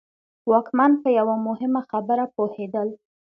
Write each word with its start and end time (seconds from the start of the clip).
واکمن 0.51 0.91
په 1.01 1.09
یوه 1.19 1.35
مهمه 1.47 1.81
خبره 1.89 2.25
پوهېدل. 2.35 2.87